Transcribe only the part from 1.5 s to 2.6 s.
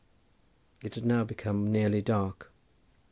nearly dark.